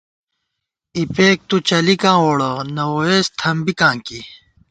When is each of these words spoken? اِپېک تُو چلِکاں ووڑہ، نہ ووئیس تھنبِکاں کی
اِپېک 0.97 1.37
تُو 1.49 1.57
چلِکاں 1.69 2.17
ووڑہ، 2.23 2.51
نہ 2.75 2.83
ووئیس 2.91 3.25
تھنبِکاں 3.39 3.95
کی 4.05 4.19